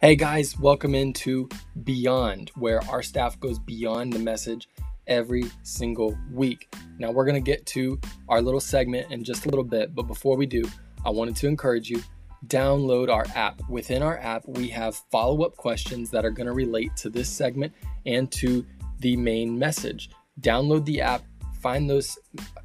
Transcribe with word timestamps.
Hey 0.00 0.14
guys, 0.14 0.56
welcome 0.56 0.94
into 0.94 1.48
Beyond, 1.82 2.52
where 2.54 2.80
our 2.88 3.02
staff 3.02 3.40
goes 3.40 3.58
beyond 3.58 4.12
the 4.12 4.20
message 4.20 4.68
every 5.08 5.42
single 5.64 6.16
week. 6.32 6.72
Now, 7.00 7.10
we're 7.10 7.24
going 7.24 7.34
to 7.34 7.40
get 7.40 7.66
to 7.66 7.98
our 8.28 8.40
little 8.40 8.60
segment 8.60 9.10
in 9.10 9.24
just 9.24 9.44
a 9.44 9.48
little 9.48 9.64
bit, 9.64 9.96
but 9.96 10.04
before 10.04 10.36
we 10.36 10.46
do, 10.46 10.62
I 11.04 11.10
wanted 11.10 11.34
to 11.34 11.48
encourage 11.48 11.90
you 11.90 12.00
download 12.46 13.12
our 13.12 13.26
app. 13.34 13.60
Within 13.68 14.04
our 14.04 14.18
app, 14.18 14.44
we 14.46 14.68
have 14.68 14.94
follow 15.10 15.42
up 15.42 15.56
questions 15.56 16.10
that 16.12 16.24
are 16.24 16.30
going 16.30 16.46
to 16.46 16.52
relate 16.52 16.94
to 16.98 17.10
this 17.10 17.28
segment 17.28 17.72
and 18.06 18.30
to 18.30 18.64
the 19.00 19.16
main 19.16 19.58
message. 19.58 20.10
Download 20.40 20.84
the 20.84 21.00
app, 21.00 21.24
find 21.60 21.90
those 21.90 22.16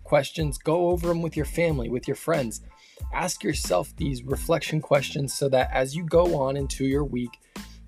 questions, 0.04 0.60
go 0.60 0.90
over 0.90 1.08
them 1.08 1.24
with 1.24 1.36
your 1.36 1.48
family, 1.48 1.90
with 1.90 2.08
your 2.08 2.16
friends 2.16 2.62
ask 3.14 3.44
yourself 3.44 3.96
these 3.98 4.24
reflection 4.24 4.82
questions 4.82 5.34
so 5.34 5.50
that 5.50 5.70
as 5.72 5.96
you 5.96 6.06
go 6.06 6.42
on 6.42 6.58
into 6.58 6.86
your 6.86 7.04
week, 7.04 7.40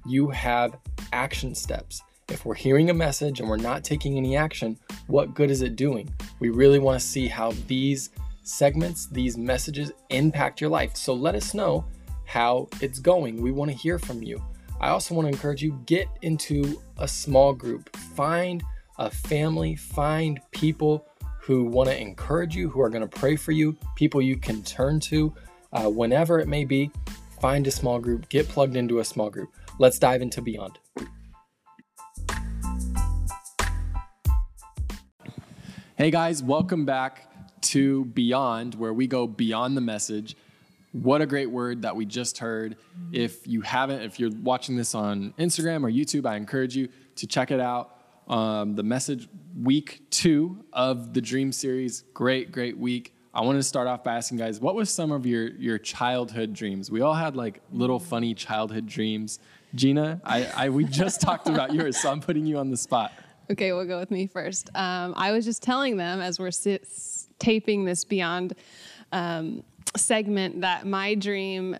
you 0.06 0.30
have 0.30 0.78
action 1.14 1.56
steps. 1.56 2.02
If 2.30 2.46
we're 2.46 2.56
hearing 2.56 2.90
a 2.90 2.94
message 2.94 3.40
and 3.40 3.48
we're 3.48 3.58
not 3.58 3.84
taking 3.84 4.18
any 4.18 4.36
action, 4.36 4.78
what 5.08 5.36
good 5.36 5.52
is 5.52 5.62
it 5.62 5.76
doing? 5.76 6.14
We 6.40 6.50
really 6.50 6.80
want 6.80 7.00
to 7.00 7.06
see 7.06 7.28
how 7.28 7.54
these 7.68 8.10
segments, 8.44 9.08
these 9.08 9.38
messages 9.38 9.92
impact 10.10 10.62
your 10.62 10.70
life. 10.70 10.96
So 10.96 11.14
let 11.14 11.36
us 11.36 11.54
know 11.54 11.86
how 12.26 12.68
it's 12.82 13.00
going. 13.00 13.42
We 13.42 13.52
want 13.52 13.72
to 13.72 13.78
hear 13.78 14.00
from 14.00 14.24
you. 14.24 14.44
I 14.80 14.90
also 14.90 15.16
want 15.16 15.28
to 15.28 15.32
encourage 15.32 15.62
you 15.62 15.80
get 15.86 16.08
into 16.22 16.82
a 16.98 17.08
small 17.08 17.54
group. 17.54 17.96
Find 17.96 18.64
a 18.98 19.10
family, 19.10 19.76
find 19.76 20.40
people 20.52 21.08
who 21.46 21.66
want 21.66 21.88
to 21.88 22.02
encourage 22.02 22.56
you, 22.56 22.68
who 22.68 22.82
are 22.82 22.90
going 22.90 23.08
to 23.08 23.20
pray 23.20 23.36
for 23.36 23.52
you, 23.52 23.78
people 23.96 24.20
you 24.20 24.36
can 24.36 24.64
turn 24.64 25.00
to 25.00 25.32
uh, 25.74 25.88
whenever 25.88 26.40
it 26.40 26.48
may 26.48 26.66
be. 26.66 26.90
Find 27.40 27.68
a 27.68 27.72
small 27.72 28.00
group, 28.00 28.28
get 28.30 28.50
plugged 28.50 28.76
into 28.76 28.98
a 28.98 29.06
small 29.06 29.30
group. 29.30 29.50
Let's 29.78 30.00
dive 30.00 30.24
into 30.24 30.42
Beyond. 30.42 30.80
Hey 35.96 36.10
guys, 36.10 36.42
welcome 36.42 36.84
back 36.84 37.32
to 37.62 38.06
Beyond, 38.06 38.74
where 38.74 38.94
we 38.94 39.06
go 39.06 39.28
beyond 39.28 39.78
the 39.78 39.82
message. 39.82 40.36
What 40.94 41.22
a 41.22 41.28
great 41.28 41.52
word 41.52 41.84
that 41.84 41.96
we 41.96 42.08
just 42.08 42.40
heard. 42.40 42.76
If 43.12 43.46
you 43.46 43.62
haven't, 43.62 44.02
if 44.02 44.20
you're 44.20 44.32
watching 44.42 44.78
this 44.78 44.96
on 44.96 45.36
Instagram 45.38 45.84
or 45.84 45.92
YouTube, 45.92 46.26
I 46.26 46.38
encourage 46.38 46.76
you 46.76 46.90
to 47.18 47.28
check 47.28 47.52
it 47.52 47.60
out 47.60 47.95
um, 48.28 48.76
the 48.76 48.84
message 48.84 49.28
week 49.62 50.02
two 50.10 50.64
of 50.74 51.14
the 51.14 51.22
Dream 51.22 51.52
series. 51.52 52.04
Great, 52.14 52.52
great 52.52 52.78
week. 52.78 53.14
I 53.34 53.42
wanted 53.42 53.60
to 53.60 53.64
start 53.64 53.88
off 53.88 54.04
by 54.04 54.16
asking 54.16 54.38
guys, 54.38 54.62
what 54.62 54.76
was 54.76 54.90
some 54.90 55.12
of 55.12 55.26
your 55.26 55.50
your 55.50 55.78
childhood 55.78 56.54
dreams? 56.54 56.90
We 56.90 57.02
all 57.02 57.14
had 57.14 57.36
like 57.36 57.62
little 57.72 58.00
funny 58.00 58.34
childhood 58.34 58.88
dreams. 58.88 59.40
Gina, 59.74 60.22
I, 60.24 60.46
I 60.56 60.70
we 60.70 60.86
just 60.86 61.20
talked 61.28 61.50
about 61.50 61.74
yours, 61.74 61.98
so 61.98 62.10
I'm 62.10 62.22
putting 62.22 62.46
you 62.46 62.58
on 62.58 62.72
the 62.72 62.78
spot. 62.78 63.12
Okay, 63.52 63.74
we'll 63.74 63.86
go 63.86 64.00
with 64.00 64.10
me 64.10 64.26
first. 64.28 64.70
Um, 64.74 65.14
I 65.18 65.32
was 65.32 65.46
just 65.46 65.62
telling 65.62 65.98
them 65.98 66.22
as 66.22 66.40
we're 66.40 66.52
sit, 66.52 66.88
taping 67.38 67.86
this 67.86 68.06
Beyond 68.06 68.56
um, 69.12 69.64
segment 69.96 70.62
that 70.62 70.88
my 70.88 71.14
dream 71.14 71.78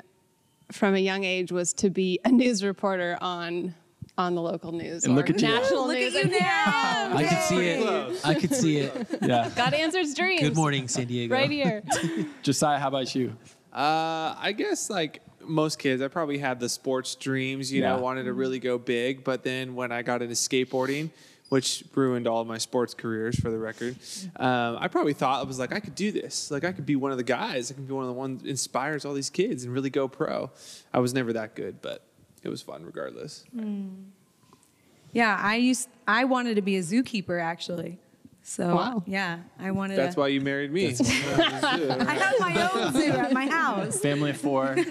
from 0.72 0.96
a 0.96 1.00
young 1.00 1.24
age 1.24 1.52
was 1.52 1.74
to 1.74 1.90
be 1.90 2.20
a 2.26 2.30
news 2.30 2.64
reporter 2.64 3.18
on 3.22 3.74
on 4.18 4.34
the 4.36 4.42
local 4.42 4.72
news 4.72 5.04
and 5.04 5.14
or 5.14 5.18
look 5.18 5.30
at 5.30 5.42
national 5.42 5.94
you. 5.94 6.00
news. 6.00 6.14
Look 6.14 6.26
at 6.26 6.32
you 6.32 6.40
now. 6.40 7.18
I 7.18 7.26
could 7.28 7.42
see 7.44 7.68
it. 7.68 8.26
I 8.26 8.34
could 8.36 8.54
see 8.56 8.78
it. 8.78 9.08
Yeah. 9.22 9.50
God 9.56 9.74
answers 9.74 10.14
dreams. 10.14 10.42
Good 10.42 10.56
morning, 10.56 10.88
San 10.88 11.08
Diego. 11.08 11.34
Right 11.34 11.50
here. 11.50 11.84
Josiah, 12.44 12.78
how 12.80 12.88
about 12.90 13.14
you? 13.16 13.36
Uh, 13.74 14.36
I 14.38 14.54
guess 14.56 14.90
like 14.90 15.22
most 15.42 15.80
kids, 15.80 16.02
I 16.02 16.08
probably 16.08 16.38
had 16.38 16.60
the 16.60 16.70
sports 16.70 17.16
dreams. 17.16 17.72
You 17.72 17.82
Yeah. 17.82 17.96
know, 17.96 18.02
wanted 18.02 18.24
to 18.24 18.34
really 18.34 18.60
go 18.60 18.78
big. 18.78 19.24
But 19.24 19.44
then 19.44 19.76
when 19.76 19.92
I 19.92 20.02
got 20.02 20.22
into 20.22 20.36
skateboarding, 20.36 21.10
which 21.50 21.84
ruined 21.94 22.28
all 22.28 22.42
of 22.42 22.48
my 22.48 22.58
sports 22.58 22.94
careers 22.94 23.38
for 23.40 23.50
the 23.52 23.58
record, 23.58 23.96
um, 24.38 24.78
I 24.80 24.88
probably 24.88 25.14
thought 25.14 25.42
I 25.42 25.48
was 25.48 25.60
like, 25.60 25.74
I 25.74 25.80
could 25.80 25.96
do 25.96 26.12
this. 26.12 26.50
Like 26.52 26.64
I 26.64 26.72
could 26.72 26.86
be 26.86 26.96
one 26.96 27.12
of 27.12 27.18
the 27.18 27.24
guys. 27.24 27.72
I 27.72 27.76
could 27.76 27.88
be 27.88 27.94
one 27.94 28.04
of 28.04 28.08
the 28.10 28.14
ones 28.14 28.44
that 28.44 28.50
inspires 28.50 29.04
all 29.06 29.14
these 29.14 29.30
kids 29.30 29.64
and 29.66 29.74
really 29.74 29.90
go 29.90 30.08
pro. 30.08 30.52
I 30.94 31.00
was 31.00 31.14
never 31.14 31.34
that 31.34 31.56
good, 31.56 31.82
but 31.82 32.02
it 32.46 32.50
was 32.50 32.62
fun 32.62 32.86
regardless. 32.86 33.44
Yeah, 35.12 35.38
I 35.40 35.56
used. 35.56 35.90
I 36.08 36.26
wanted 36.26 36.56
to 36.56 36.62
be 36.62 36.78
a 36.78 36.82
zookeeper 36.82 37.42
actually. 37.42 37.98
So 38.48 38.76
Wow. 38.76 39.04
yeah, 39.08 39.40
I 39.60 39.72
wanted. 39.72 39.98
That's 39.98 40.14
to, 40.14 40.20
why 40.20 40.28
you 40.28 40.40
married 40.40 40.72
me. 40.72 40.86
I 41.00 42.14
have 42.14 42.40
my 42.40 42.70
own 42.72 42.94
zoo 42.94 43.12
at 43.12 43.34
my 43.34 43.48
house. 43.48 44.00
Family 44.00 44.30
of 44.30 44.38
four. 44.38 44.76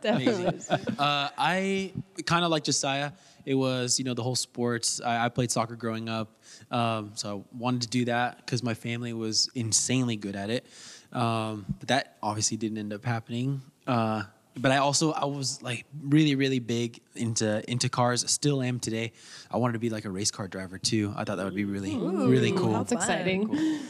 Definitely. 0.00 0.60
Uh, 0.98 1.28
I 1.36 1.92
kind 2.24 2.42
of 2.44 2.50
like 2.50 2.64
Josiah. 2.64 3.12
It 3.44 3.54
was, 3.54 3.98
you 3.98 4.06
know, 4.06 4.14
the 4.14 4.22
whole 4.22 4.36
sports. 4.36 5.02
I, 5.02 5.26
I 5.26 5.28
played 5.28 5.50
soccer 5.50 5.76
growing 5.76 6.08
up, 6.08 6.40
um, 6.70 7.12
so 7.14 7.44
I 7.52 7.56
wanted 7.58 7.82
to 7.82 7.88
do 7.88 8.06
that 8.06 8.38
because 8.38 8.62
my 8.62 8.74
family 8.74 9.12
was 9.12 9.50
insanely 9.54 10.16
good 10.16 10.36
at 10.36 10.48
it. 10.48 10.64
Um, 11.12 11.66
but 11.80 11.88
that 11.88 12.16
obviously 12.22 12.56
didn't 12.56 12.78
end 12.78 12.92
up 12.94 13.04
happening. 13.04 13.60
Uh, 13.86 14.22
but 14.60 14.72
I 14.72 14.78
also 14.78 15.12
I 15.12 15.24
was 15.24 15.62
like 15.62 15.84
really 16.00 16.34
really 16.34 16.58
big 16.58 17.00
into 17.14 17.68
into 17.70 17.88
cars. 17.88 18.30
Still 18.30 18.62
am 18.62 18.78
today. 18.80 19.12
I 19.50 19.56
wanted 19.56 19.74
to 19.74 19.78
be 19.78 19.90
like 19.90 20.04
a 20.04 20.10
race 20.10 20.30
car 20.30 20.48
driver 20.48 20.78
too. 20.78 21.12
I 21.16 21.24
thought 21.24 21.36
that 21.36 21.44
would 21.44 21.54
be 21.54 21.64
really 21.64 21.96
really 21.96 22.52
cool. 22.52 22.72
That's 22.72 22.92
exciting. 22.92 23.80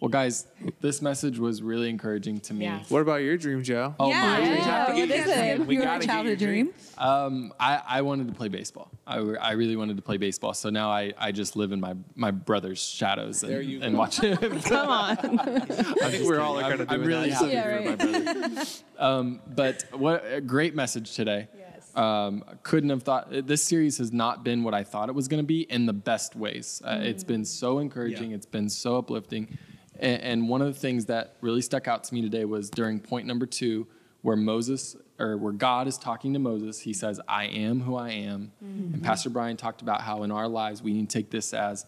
Well, 0.00 0.08
guys, 0.10 0.46
this 0.80 1.00
message 1.00 1.38
was 1.38 1.62
really 1.62 1.88
encouraging 1.88 2.38
to 2.40 2.54
me. 2.54 2.64
Yeah. 2.66 2.82
what 2.88 3.00
about 3.00 3.22
your 3.22 3.36
dream, 3.36 3.62
Joe? 3.62 3.94
Oh, 3.98 4.08
yeah, 4.10 4.26
my 4.26 4.36
dream. 4.44 4.52
yeah. 4.58 4.88
What 4.92 4.98
is 5.10 5.26
it? 5.26 5.56
dream. 5.56 5.66
We 5.66 5.74
Your 5.76 5.84
gotta 5.84 6.00
get 6.00 6.06
childhood 6.06 6.40
your 6.40 6.48
dream. 6.50 6.64
dream. 6.66 6.74
Um, 6.98 7.52
I, 7.58 7.80
I 7.88 8.02
wanted 8.02 8.28
to 8.28 8.34
play 8.34 8.48
baseball. 8.48 8.90
I, 9.06 9.18
I 9.18 9.52
really 9.52 9.76
wanted 9.76 9.96
to 9.96 10.02
play 10.02 10.16
baseball. 10.18 10.52
So 10.54 10.68
now 10.70 10.90
I, 10.90 11.12
I 11.18 11.32
just 11.32 11.56
live 11.56 11.72
in 11.72 11.80
my, 11.80 11.94
my 12.14 12.30
brother's 12.30 12.78
shadows 12.82 13.42
and, 13.42 13.64
you 13.64 13.80
and 13.82 13.92
go. 13.94 13.98
watch 13.98 14.20
him. 14.20 14.36
Come 14.62 14.88
on. 14.88 15.16
I 15.40 16.10
think 16.10 16.26
we're 16.28 16.40
all 16.40 16.56
I'm, 16.58 16.62
kind 16.62 16.80
of 16.82 16.90
I'm 16.90 16.96
doing 16.98 17.08
really 17.08 17.30
that. 17.30 17.36
happy 17.36 17.52
Yeah, 17.52 17.62
for 17.62 17.88
right. 17.88 17.98
my 17.98 18.44
brother. 18.44 18.64
um, 18.98 19.40
but 19.54 19.84
what 19.92 20.24
a 20.30 20.40
great 20.40 20.74
message 20.74 21.14
today. 21.14 21.48
Yes. 21.56 21.90
Um, 21.96 22.44
couldn't 22.62 22.90
have 22.90 23.02
thought 23.02 23.28
this 23.46 23.62
series 23.62 23.96
has 23.98 24.12
not 24.12 24.44
been 24.44 24.62
what 24.62 24.74
I 24.74 24.84
thought 24.84 25.08
it 25.08 25.14
was 25.14 25.28
going 25.28 25.42
to 25.42 25.46
be 25.46 25.62
in 25.62 25.86
the 25.86 25.92
best 25.94 26.36
ways. 26.36 26.82
Uh, 26.84 26.98
It's 27.02 27.24
been 27.24 27.44
so 27.46 27.78
encouraging. 27.78 28.30
Yeah. 28.30 28.36
It's 28.36 28.44
been 28.46 28.68
so 28.68 28.98
uplifting. 28.98 29.56
And, 30.00 30.22
and 30.22 30.48
one 30.48 30.62
of 30.62 30.72
the 30.72 30.78
things 30.78 31.06
that 31.06 31.36
really 31.40 31.62
stuck 31.62 31.88
out 31.88 32.04
to 32.04 32.14
me 32.14 32.22
today 32.22 32.44
was 32.44 32.70
during 32.70 33.00
point 33.00 33.26
number 33.26 33.46
two, 33.46 33.86
where 34.22 34.36
Moses 34.36 34.96
or 35.18 35.36
where 35.36 35.52
God 35.52 35.86
is 35.86 35.96
talking 35.96 36.32
to 36.32 36.38
Moses. 36.38 36.80
He 36.80 36.92
says, 36.92 37.20
"I 37.28 37.46
am 37.46 37.80
who 37.80 37.96
I 37.96 38.10
am." 38.10 38.52
Mm-hmm. 38.64 38.94
And 38.94 39.02
Pastor 39.02 39.30
Brian 39.30 39.56
talked 39.56 39.82
about 39.82 40.00
how 40.02 40.22
in 40.22 40.30
our 40.30 40.48
lives 40.48 40.82
we 40.82 40.92
need 40.92 41.08
to 41.08 41.18
take 41.18 41.30
this 41.30 41.54
as 41.54 41.86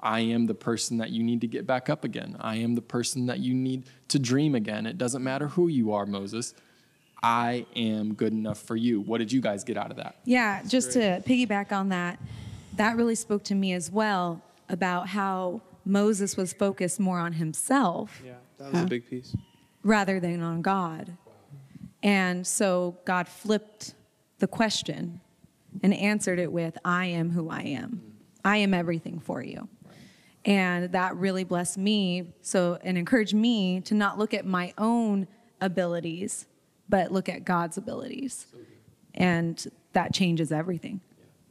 I 0.00 0.20
am 0.20 0.46
the 0.46 0.54
person 0.54 0.98
that 0.98 1.10
you 1.10 1.22
need 1.22 1.40
to 1.40 1.46
get 1.46 1.66
back 1.66 1.88
up 1.88 2.04
again. 2.04 2.36
I 2.40 2.56
am 2.56 2.74
the 2.74 2.82
person 2.82 3.26
that 3.26 3.40
you 3.40 3.54
need 3.54 3.84
to 4.08 4.18
dream 4.18 4.54
again. 4.54 4.86
It 4.86 4.98
doesn't 4.98 5.22
matter 5.22 5.48
who 5.48 5.68
you 5.68 5.92
are, 5.92 6.06
Moses. 6.06 6.54
I 7.22 7.66
am 7.74 8.14
good 8.14 8.32
enough 8.32 8.58
for 8.58 8.76
you. 8.76 9.00
What 9.00 9.18
did 9.18 9.32
you 9.32 9.40
guys 9.40 9.64
get 9.64 9.76
out 9.76 9.90
of 9.90 9.96
that? 9.96 10.16
Yeah, 10.24 10.62
just 10.64 10.92
to 10.92 11.20
piggyback 11.26 11.72
on 11.72 11.88
that, 11.88 12.20
that 12.76 12.96
really 12.96 13.16
spoke 13.16 13.42
to 13.44 13.56
me 13.56 13.72
as 13.72 13.90
well 13.90 14.40
about 14.68 15.08
how 15.08 15.62
Moses 15.88 16.36
was 16.36 16.52
focused 16.52 17.00
more 17.00 17.18
on 17.18 17.32
himself 17.32 18.22
Yeah, 18.24 18.34
that 18.58 18.72
was 18.72 18.82
a 18.82 18.86
big 18.86 19.08
piece. 19.08 19.34
rather 19.82 20.20
than 20.20 20.42
on 20.42 20.62
God. 20.62 21.16
And 22.02 22.46
so 22.46 22.98
God 23.04 23.26
flipped 23.26 23.94
the 24.38 24.46
question 24.46 25.20
and 25.82 25.92
answered 25.94 26.38
it 26.38 26.52
with, 26.52 26.78
I 26.84 27.06
am 27.06 27.30
who 27.30 27.48
I 27.50 27.62
am. 27.62 28.02
I 28.44 28.58
am 28.58 28.72
everything 28.74 29.18
for 29.18 29.42
you. 29.42 29.68
And 30.44 30.92
that 30.92 31.16
really 31.16 31.44
blessed 31.44 31.76
me. 31.78 32.32
So, 32.42 32.78
and 32.82 32.96
encouraged 32.96 33.34
me 33.34 33.80
to 33.82 33.94
not 33.94 34.16
look 34.18 34.32
at 34.32 34.46
my 34.46 34.72
own 34.78 35.26
abilities, 35.60 36.46
but 36.88 37.10
look 37.10 37.28
at 37.28 37.44
God's 37.44 37.76
abilities. 37.76 38.46
And 39.14 39.66
that 39.92 40.14
changes 40.14 40.52
everything. 40.52 41.00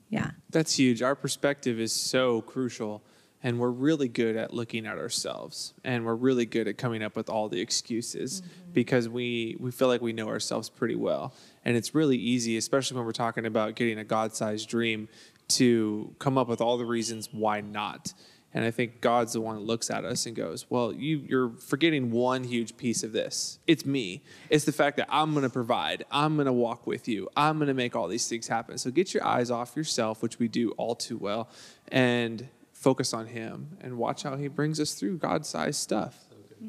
Yeah. 0.10 0.32
That's 0.50 0.76
huge. 0.78 1.02
Our 1.02 1.16
perspective 1.16 1.80
is 1.80 1.92
so 1.92 2.42
crucial. 2.42 3.04
And 3.44 3.60
we're 3.60 3.70
really 3.70 4.08
good 4.08 4.36
at 4.36 4.54
looking 4.54 4.86
at 4.88 4.98
ourselves. 4.98 5.74
And 5.84 6.06
we're 6.06 6.16
really 6.16 6.46
good 6.46 6.68
at 6.68 6.78
coming 6.78 7.04
up 7.04 7.16
with 7.16 7.30
all 7.30 7.50
the 7.50 7.62
excuses 7.62 8.42
mm-hmm. 8.42 8.72
because 8.74 9.08
we, 9.08 9.56
we 9.60 9.72
feel 9.72 9.88
like 9.88 10.02
we 10.02 10.14
know 10.14 10.28
ourselves 10.28 10.70
pretty 10.70 10.96
well. 10.96 11.34
And 11.64 11.78
it's 11.78 11.94
really 11.94 12.18
easy, 12.18 12.58
especially 12.58 12.98
when 12.98 13.06
we're 13.06 13.12
talking 13.12 13.46
about 13.46 13.76
getting 13.76 14.00
a 14.00 14.04
God 14.04 14.34
sized 14.36 14.68
dream, 14.70 15.08
to 15.50 16.14
come 16.20 16.38
up 16.38 16.48
with 16.48 16.62
all 16.62 16.78
the 16.78 16.86
reasons 16.86 17.30
why 17.32 17.62
not. 17.62 18.14
And 18.54 18.66
I 18.66 18.72
think 18.72 19.02
God's 19.02 19.34
the 19.34 19.42
one 19.42 19.56
that 19.56 19.62
looks 19.62 19.90
at 19.90 20.04
us 20.06 20.26
and 20.26 20.36
goes, 20.36 20.66
Well, 20.70 20.94
you, 20.94 21.20
you're 21.20 21.50
forgetting 21.50 22.12
one 22.12 22.44
huge 22.44 22.78
piece 22.78 23.04
of 23.04 23.12
this. 23.12 23.60
It's 23.68 23.86
me. 23.86 24.24
It's 24.50 24.66
the 24.66 24.72
fact 24.72 24.98
that 24.98 25.08
I'm 25.10 25.34
going 25.34 25.44
to 25.44 25.50
provide. 25.50 26.06
I'm 26.10 26.36
going 26.36 26.48
to 26.48 26.54
walk 26.54 26.88
with 26.88 27.08
you. 27.08 27.30
I'm 27.36 27.58
going 27.58 27.68
to 27.68 27.74
make 27.74 27.96
all 27.96 28.08
these 28.08 28.28
things 28.28 28.48
happen. 28.48 28.78
So 28.78 28.90
get 28.90 29.14
your 29.14 29.24
eyes 29.26 29.52
off 29.52 29.76
yourself, 29.76 30.24
which 30.24 30.40
we 30.40 30.48
do 30.48 30.72
all 30.72 30.96
too 30.96 31.18
well, 31.18 31.50
and 31.90 32.48
focus 32.80 33.14
on 33.14 33.28
Him 33.28 33.78
and 33.82 33.98
watch 33.98 34.24
how 34.24 34.36
He 34.36 34.48
brings 34.48 34.80
us 34.80 34.94
through 34.94 35.18
God 35.18 35.46
sized 35.46 35.80
stuff. 35.80 36.18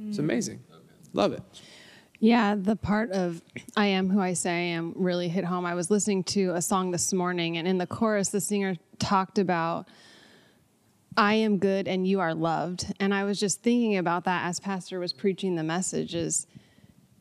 It's 0.07 0.17
mm. 0.17 0.21
amazing. 0.21 0.61
Love 1.13 1.33
it. 1.33 1.43
Yeah, 2.21 2.57
the 2.57 2.75
part 2.75 3.13
of 3.13 3.43
I 3.77 3.87
am 3.87 4.11
who 4.11 4.21
I 4.21 4.33
say 4.33 4.51
I 4.51 4.77
am 4.77 4.93
really 4.97 5.29
hit 5.29 5.45
home. 5.45 5.65
I 5.65 5.75
was 5.75 5.91
listening 5.91 6.25
to 6.25 6.51
a 6.55 6.63
song 6.63 6.91
this 6.91 7.13
morning, 7.13 7.57
and 7.57 7.69
in 7.69 7.79
the 7.79 7.87
chorus, 7.87 8.31
the 8.31 8.41
singer 8.41 8.77
talked 8.99 9.39
about, 9.39 9.89
I 11.17 11.35
am 11.35 11.59
good 11.59 11.89
and 11.89 12.07
you 12.07 12.21
are 12.21 12.33
loved. 12.33 12.93
And 13.01 13.13
I 13.13 13.25
was 13.25 13.41
just 13.41 13.61
thinking 13.63 13.97
about 13.97 14.25
that 14.25 14.47
as 14.47 14.61
Pastor 14.61 15.01
was 15.01 15.13
preaching 15.13 15.57
the 15.57 15.65
messages. 15.65 16.47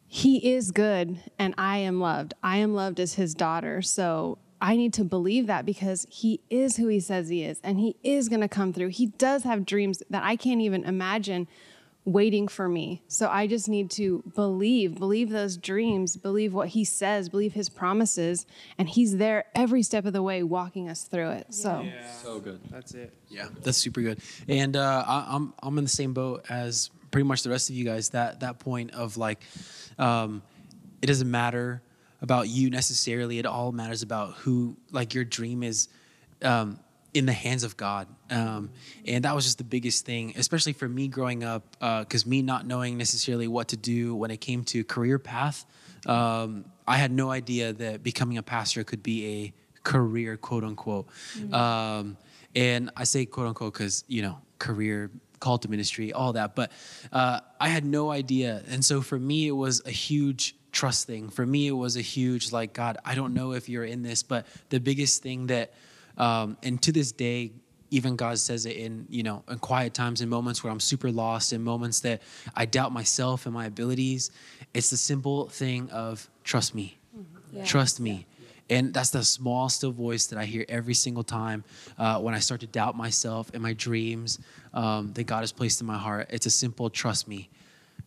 He 0.07 0.54
is 0.54 0.69
good 0.72 1.19
and 1.40 1.56
I 1.57 1.80
am 1.80 2.00
loved. 2.00 2.36
I 2.44 2.57
am 2.57 2.75
loved 2.75 3.00
as 3.00 3.16
his 3.16 3.33
daughter. 3.33 3.81
So 3.81 4.38
I 4.59 4.75
need 4.75 4.94
to 4.94 5.04
believe 5.04 5.48
that 5.48 5.65
because 5.65 6.07
he 6.09 6.42
is 6.50 6.77
who 6.77 6.88
he 6.88 7.00
says 7.00 7.30
he 7.30 7.44
is 7.44 7.59
and 7.63 7.80
he 7.80 7.95
is 8.04 8.27
going 8.27 8.42
to 8.42 8.48
come 8.48 8.74
through. 8.74 8.89
He 8.89 9.07
does 9.07 9.44
have 9.44 9.65
dreams 9.65 10.01
that 10.09 10.24
I 10.24 10.36
can't 10.36 10.62
even 10.62 10.83
imagine 10.83 11.48
waiting 12.06 12.48
for 12.48 12.69
me. 12.69 13.01
So 13.09 13.27
I 13.27 13.48
just 13.48 13.68
need 13.68 13.92
to 13.92 14.24
believe, 14.33 14.98
believe 14.98 15.30
those 15.30 15.57
dreams, 15.57 16.15
believe 16.15 16.54
what 16.54 16.69
he 16.69 16.86
says, 16.86 17.27
believe 17.27 17.54
his 17.54 17.68
promises, 17.68 18.45
and 18.77 18.88
he's 18.88 19.18
there 19.18 19.45
every 19.54 19.83
step 19.83 20.06
of 20.06 20.13
the 20.13 20.24
way 20.24 20.42
walking 20.42 20.88
us 20.89 21.04
through 21.04 21.31
it. 21.31 21.54
So 21.54 21.86
So 22.24 22.39
good. 22.39 22.62
That's 22.71 22.94
it. 22.94 23.13
Yeah, 23.30 23.50
that's 23.62 23.77
super 23.77 24.01
good. 24.01 24.21
And 24.48 24.77
uh, 24.77 25.04
I, 25.06 25.27
I'm 25.30 25.54
I'm 25.62 25.77
in 25.77 25.83
the 25.83 25.89
same 25.89 26.13
boat 26.13 26.45
as 26.50 26.89
pretty 27.12 27.27
much 27.27 27.44
the 27.44 27.50
rest 27.50 27.69
of 27.69 27.75
you 27.75 27.83
guys. 27.83 28.09
That 28.09 28.39
that 28.39 28.57
point 28.59 28.92
of 28.92 29.18
like, 29.18 29.42
um, 30.00 30.44
it 31.01 31.07
doesn't 31.07 31.30
matter 31.30 31.81
about 32.22 32.50
you 32.50 32.69
necessarily. 32.69 33.40
It 33.40 33.46
all 33.46 33.72
matters 33.72 34.02
about 34.02 34.34
who 34.34 34.78
like 34.92 35.14
your 35.14 35.24
dream 35.24 35.64
is. 35.64 35.90
Um, 36.42 36.80
in 37.14 37.25
the 37.25 37.34
hands 37.34 37.64
of 37.64 37.75
God. 37.78 38.08
Um, 38.30 38.69
and 39.06 39.25
that 39.25 39.34
was 39.34 39.46
just 39.46 39.58
the 39.58 39.64
biggest 39.64 40.06
thing, 40.06 40.34
especially 40.38 40.74
for 40.74 40.88
me 40.88 41.08
growing 41.08 41.44
up, 41.44 41.64
because 41.80 42.25
uh, 42.25 42.30
me 42.30 42.44
not 42.44 42.68
knowing 42.68 42.98
necessarily 42.98 43.48
what 43.48 43.69
to 43.69 43.78
do 43.78 44.14
when 44.14 44.30
it 44.30 44.38
came 44.38 44.64
to 44.66 44.84
career 44.84 45.18
path, 45.18 45.66
um, 46.06 46.66
I 46.88 46.98
had 46.98 47.12
no 47.12 47.31
idea 47.31 47.74
that 47.74 48.04
becoming 48.04 48.38
a 48.38 48.44
pastor 48.44 48.84
could 48.84 49.02
be 49.02 49.25
a 49.25 49.54
career, 49.84 50.38
quote 50.38 50.64
unquote. 50.64 51.08
Mm-hmm. 51.38 51.54
Um, 51.54 52.18
and 52.56 52.92
I 52.96 53.04
say 53.04 53.25
quote 53.25 53.48
unquote 53.48 53.74
because, 53.74 54.04
you 54.08 54.22
know, 54.22 54.38
career, 54.60 55.10
call 55.40 55.58
to 55.60 55.69
ministry, 55.69 56.14
all 56.14 56.34
that. 56.34 56.56
But 56.56 56.72
uh, 57.12 57.40
I 57.60 57.69
had 57.69 57.84
no 57.86 58.12
idea. 58.12 58.64
And 58.69 58.84
so 58.84 59.02
for 59.02 59.18
me, 59.18 59.48
it 59.48 59.52
was 59.52 59.81
a 59.86 59.92
huge 59.92 60.56
trust 60.78 61.08
thing. 61.08 61.30
For 61.30 61.44
me, 61.44 61.66
it 61.68 61.72
was 61.72 61.98
a 61.98 62.02
huge, 62.02 62.52
like, 62.52 62.72
God, 62.72 62.98
I 63.04 63.16
don't 63.16 63.34
know 63.34 63.54
if 63.54 63.68
you're 63.68 63.84
in 63.84 64.04
this, 64.04 64.22
but 64.22 64.46
the 64.70 64.80
biggest 64.80 65.24
thing 65.24 65.48
that, 65.48 65.74
um, 66.20 66.56
and 66.62 66.80
to 66.84 66.92
this 66.92 67.12
day, 67.12 67.52
even 67.90 68.16
God 68.16 68.38
says 68.38 68.68
it 68.68 68.78
in, 68.78 69.08
you 69.10 69.24
know, 69.24 69.44
in 69.50 69.58
quiet 69.58 69.96
times, 69.96 70.22
in 70.22 70.30
moments 70.30 70.64
where 70.64 70.72
I'm 70.72 70.80
super 70.80 71.12
lost, 71.12 71.52
in 71.52 71.64
moments 71.64 72.02
that 72.02 72.22
I 72.56 72.66
doubt 72.66 72.92
myself 72.92 73.48
and 73.48 73.56
my 73.56 73.66
abilities. 73.66 74.30
It's 74.76 74.92
the 74.92 74.98
simple 74.98 75.48
thing 75.48 75.90
of 75.90 76.30
trust 76.44 76.76
me, 76.76 76.98
mm-hmm. 77.18 77.58
yeah. 77.58 77.66
trust 77.66 78.00
me. 78.00 78.28
And 78.70 78.94
that's 78.94 79.10
the 79.10 79.24
small, 79.24 79.70
still 79.70 79.92
voice 79.92 80.28
that 80.28 80.38
I 80.38 80.46
hear 80.46 80.64
every 80.70 80.94
single 80.94 81.24
time 81.24 81.64
uh, 81.98 82.20
when 82.20 82.36
I 82.36 82.40
start 82.40 82.60
to 82.62 82.68
doubt 82.68 82.96
myself 82.96 83.50
and 83.54 83.64
my 83.64 83.74
dreams 83.74 84.40
um, 84.76 85.14
that 85.14 85.24
God 85.24 85.40
has 85.40 85.52
placed 85.52 85.82
in 85.82 85.88
my 85.88 85.98
heart. 85.98 86.28
It's 86.30 86.46
a 86.46 86.52
simple 86.52 86.90
trust 86.92 87.28
me 87.28 87.50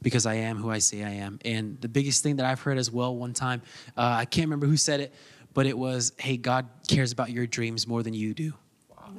because 0.02 0.26
I 0.26 0.34
am 0.34 0.56
who 0.56 0.70
I 0.70 0.78
say 0.78 1.04
I 1.04 1.10
am. 1.10 1.38
And 1.44 1.80
the 1.80 1.88
biggest 1.88 2.22
thing 2.22 2.36
that 2.36 2.46
I've 2.46 2.60
heard 2.60 2.78
as 2.78 2.90
well 2.90 3.14
one 3.14 3.32
time, 3.32 3.62
uh, 3.96 4.16
I 4.18 4.24
can't 4.24 4.46
remember 4.46 4.66
who 4.66 4.76
said 4.76 5.00
it, 5.00 5.14
but 5.54 5.66
it 5.66 5.76
was, 5.76 6.12
"Hey, 6.18 6.36
God 6.36 6.66
cares 6.88 7.12
about 7.12 7.30
your 7.30 7.46
dreams 7.46 7.86
more 7.86 8.02
than 8.02 8.14
you 8.14 8.34
do." 8.34 8.54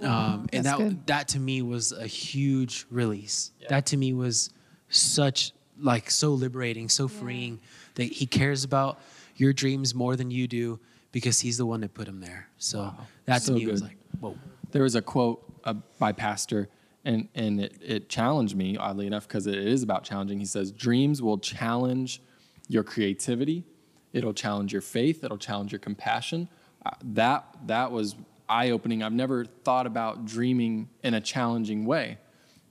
Wow. 0.02 0.34
Um, 0.34 0.50
and 0.54 0.66
that 0.66 0.78
good. 0.78 1.08
that 1.08 1.28
to 1.30 1.40
me 1.40 1.62
was 1.62 1.92
a 1.92 2.08
huge 2.08 2.86
release. 2.90 3.52
Yeah. 3.60 3.68
That 3.70 3.86
to 3.88 3.98
me 3.98 4.14
was 4.14 4.50
such 4.90 5.54
like 5.80 6.10
so 6.10 6.32
liberating, 6.34 6.90
so 6.90 7.08
freeing 7.08 7.54
yeah. 7.54 7.60
that 7.96 8.14
He 8.14 8.26
cares 8.26 8.64
about 8.64 9.00
your 9.36 9.54
dreams 9.54 9.94
more 9.94 10.16
than 10.16 10.32
you 10.32 10.48
do 10.48 10.80
because 11.12 11.40
He's 11.40 11.58
the 11.58 11.66
one 11.66 11.82
that 11.82 11.94
put 11.94 12.06
them 12.06 12.20
there. 12.22 12.48
So 12.58 12.80
wow. 12.80 13.08
that 13.26 13.42
to 13.44 13.52
me 13.52 13.66
good. 13.66 13.72
was 13.72 13.82
like, 13.82 13.98
whoa. 14.20 14.38
There 14.72 14.84
was 14.84 14.96
a 14.96 15.02
quote 15.02 15.44
uh, 15.66 15.74
by 16.00 16.14
Pastor 16.14 16.70
and 17.04 17.28
and 17.36 17.60
it, 17.60 17.78
it 17.82 18.10
challenged 18.10 18.56
me 18.56 18.78
oddly 18.78 19.08
enough 19.08 19.28
because 19.28 19.48
it 19.48 19.58
is 19.58 19.84
about 19.84 20.04
challenging 20.04 20.40
he 20.40 20.46
says 20.46 20.72
dreams 20.72 21.22
will 21.22 21.38
challenge 21.38 22.22
your 22.68 22.84
creativity 22.84 23.66
It'll 24.14 24.34
challenge 24.34 24.74
your 24.74 24.82
faith. 24.82 25.24
It'll 25.24 25.38
challenge 25.38 25.72
your 25.72 25.80
compassion. 25.80 26.50
Uh, 26.86 26.92
that 27.04 27.46
that 27.68 27.92
was 27.92 28.16
eye 28.50 28.72
opening. 28.72 29.04
I've 29.04 29.14
never 29.14 29.46
thought 29.46 29.88
about 29.88 30.26
dreaming 30.26 30.90
in 31.04 31.14
a 31.14 31.22
challenging 31.22 31.86
way, 31.86 32.18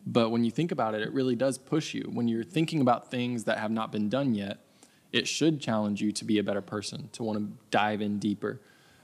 but 0.06 0.30
when 0.30 0.44
you 0.44 0.50
think 0.50 0.72
about 0.72 0.94
it, 0.94 1.02
it 1.02 1.12
really 1.12 1.36
does 1.36 1.56
push 1.56 1.94
you. 1.94 2.10
When 2.12 2.28
you're 2.28 2.44
thinking 2.44 2.80
about 2.80 3.10
things 3.10 3.44
that 3.44 3.58
have 3.58 3.70
not 3.70 3.90
been 3.92 4.08
done 4.08 4.34
yet, 4.34 4.58
it 5.12 5.26
should 5.26 5.60
challenge 5.60 6.02
you 6.02 6.12
to 6.12 6.24
be 6.24 6.38
a 6.38 6.42
better 6.42 6.60
person, 6.60 7.08
to 7.12 7.22
want 7.22 7.38
to 7.38 7.64
dive 7.70 8.02
in 8.02 8.18
deeper. 8.18 8.60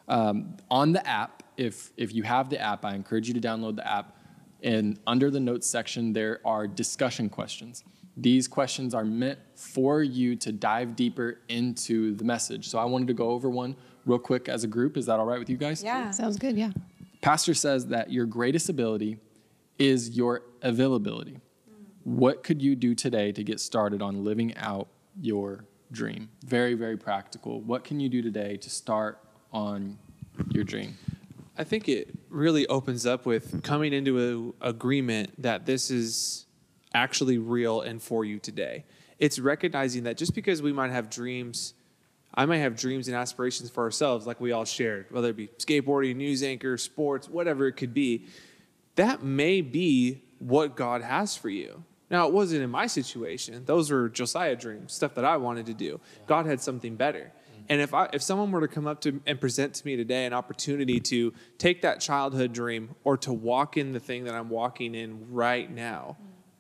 Um, 0.09 0.57
on 0.71 0.93
the 0.93 1.07
app, 1.07 1.43
if 1.57 1.93
if 1.97 2.13
you 2.13 2.25
have 2.25 2.51
the 2.51 2.61
app, 2.61 2.85
I 2.85 2.95
encourage 2.95 3.29
you 3.29 3.35
to 3.35 3.41
download 3.41 3.77
the 3.77 3.91
app. 3.91 4.16
And 4.63 4.99
under 5.07 5.31
the 5.31 5.41
notes 5.41 5.69
section, 5.69 6.13
there 6.13 6.41
are 6.45 6.67
discussion 6.67 7.29
questions. 7.29 7.85
These 8.17 8.49
questions 8.49 8.95
are 8.95 9.05
meant 9.05 9.39
for 9.55 10.03
you 10.03 10.37
to 10.37 10.53
dive 10.53 10.97
deeper 10.97 11.39
into 11.49 12.15
the 12.15 12.25
message. 12.25 12.69
So 12.69 12.79
I 12.79 12.85
wanted 12.85 13.09
to 13.09 13.15
go 13.15 13.31
over 13.31 13.51
one 13.51 13.77
real 14.07 14.19
quick 14.19 14.49
as 14.49 14.65
a 14.65 14.67
group. 14.67 14.97
Is 14.97 15.07
that 15.07 15.19
all 15.19 15.27
right 15.27 15.39
with 15.39 15.51
you 15.51 15.59
guys? 15.59 15.83
Yeah. 15.83 16.11
Sounds 16.11 16.39
good. 16.39 16.57
Yeah. 16.57 16.71
Pastor 17.21 17.55
says 17.55 17.87
that 17.89 18.11
your 18.11 18.25
greatest 18.25 18.69
ability 18.69 19.19
is 19.79 20.17
your 20.17 20.43
availability. 20.63 21.41
What 22.05 22.43
could 22.43 22.63
you 22.63 22.77
do 22.77 22.95
today 22.95 23.33
to 23.33 23.43
get 23.43 23.61
started 23.61 24.01
on 24.01 24.25
living 24.25 24.57
out 24.57 24.89
your 25.21 25.65
dream? 25.93 26.31
Very, 26.45 26.75
very 26.75 26.97
practical. 26.97 27.61
What 27.61 27.85
can 27.85 28.01
you 28.01 28.09
do 28.09 28.23
today 28.23 28.57
to 28.59 28.71
start 28.71 29.19
on 29.53 29.99
your 30.51 30.65
dream? 30.65 30.97
I 31.59 31.65
think 31.65 31.89
it 31.89 32.15
really 32.37 32.67
opens 32.67 33.07
up 33.07 33.27
with 33.27 33.63
coming 33.63 33.93
into 33.93 34.19
an 34.19 34.53
agreement 34.61 35.43
that 35.43 35.67
this 35.67 35.91
is 35.91 36.47
actually 36.95 37.39
real 37.39 37.81
and 37.81 38.03
for 38.03 38.25
you 38.25 38.39
today. 38.39 38.85
It's 39.19 39.39
recognizing 39.39 40.05
that 40.05 40.17
just 40.17 40.35
because 40.35 40.61
we 40.61 40.73
might 40.73 40.91
have 40.91 41.09
dreams, 41.09 41.75
I 42.35 42.45
might 42.45 42.59
have 42.59 42.77
dreams 42.77 43.09
and 43.09 43.17
aspirations 43.17 43.71
for 43.71 43.83
ourselves, 43.85 44.27
like 44.27 44.41
we 44.41 44.53
all 44.53 44.67
shared, 44.67 45.07
whether 45.11 45.31
it 45.31 45.37
be 45.37 45.49
skateboarding, 45.59 46.17
news 46.17 46.43
anchor, 46.43 46.77
sports, 46.77 47.29
whatever 47.29 47.67
it 47.67 47.73
could 47.73 47.95
be, 47.95 48.27
that 48.97 49.23
may 49.23 49.63
be 49.63 50.23
what 50.39 50.77
God 50.77 51.03
has 51.03 51.37
for 51.37 51.49
you. 51.49 51.85
Now, 52.11 52.29
it 52.29 52.33
wasn't 52.33 52.63
in 52.63 52.71
my 52.71 52.87
situation. 52.87 53.65
Those 53.65 53.91
were 53.91 54.09
Josiah 54.09 54.55
dreams, 54.55 54.93
stuff 54.93 55.15
that 55.15 55.25
I 55.25 55.39
wanted 55.39 55.67
to 55.67 55.75
do. 55.75 56.01
God 56.27 56.47
had 56.47 56.61
something 56.61 56.95
better. 56.95 57.33
And 57.69 57.81
if 57.81 57.95
I, 57.95 58.09
if 58.13 58.23
someone 58.23 58.51
were 58.51 58.61
to 58.61 58.69
come 58.69 58.87
up 58.87 59.01
to 59.03 59.21
and 59.27 59.41
present 59.41 59.75
to 59.75 59.87
me 59.87 59.97
today 59.97 60.27
an 60.27 60.33
opportunity 60.33 61.01
to 61.01 61.33
take 61.59 61.83
that 61.83 62.01
childhood 62.01 62.53
dream 62.53 62.95
or 63.05 63.17
to 63.19 63.33
walk 63.33 63.77
in 63.77 63.93
the 63.93 64.01
thing 64.01 64.25
that 64.25 64.35
I'm 64.35 64.49
walking 64.49 64.95
in 64.95 65.33
right 65.33 65.71
now, 65.71 66.17